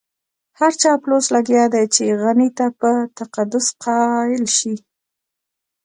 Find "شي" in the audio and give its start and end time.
4.57-4.75